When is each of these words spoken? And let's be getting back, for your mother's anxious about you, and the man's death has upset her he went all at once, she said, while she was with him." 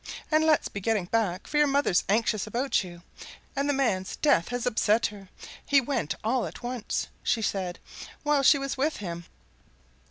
And 0.31 0.43
let's 0.43 0.67
be 0.67 0.79
getting 0.79 1.05
back, 1.05 1.45
for 1.45 1.59
your 1.59 1.67
mother's 1.67 2.03
anxious 2.09 2.47
about 2.47 2.83
you, 2.83 3.03
and 3.55 3.69
the 3.69 3.73
man's 3.73 4.15
death 4.15 4.47
has 4.49 4.65
upset 4.65 5.05
her 5.05 5.29
he 5.63 5.79
went 5.79 6.15
all 6.23 6.47
at 6.47 6.63
once, 6.63 7.05
she 7.21 7.43
said, 7.43 7.77
while 8.23 8.41
she 8.41 8.57
was 8.57 8.75
with 8.75 8.97
him." 8.97 9.25